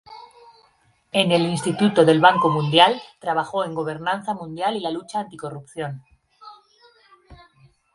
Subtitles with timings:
[1.11, 6.01] En el Instituto del Banco Mundial, trabajó en gobernanza mundial y la lucha anticorrupción.